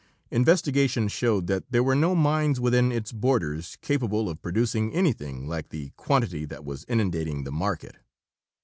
[0.31, 5.69] Investigation showed that there were no mines within its borders capable of producing anything like
[5.69, 7.97] the quantity that was inundating the market.